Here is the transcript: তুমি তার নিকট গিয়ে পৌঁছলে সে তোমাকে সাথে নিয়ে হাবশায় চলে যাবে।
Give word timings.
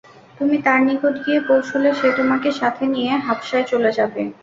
তুমি 0.37 0.55
তার 0.65 0.79
নিকট 0.87 1.15
গিয়ে 1.25 1.39
পৌঁছলে 1.49 1.89
সে 1.99 2.09
তোমাকে 2.17 2.49
সাথে 2.59 2.83
নিয়ে 2.93 3.13
হাবশায় 3.25 3.65
চলে 3.71 3.89
যাবে। 3.97 4.21